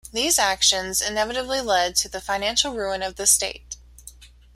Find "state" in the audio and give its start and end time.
3.27-3.75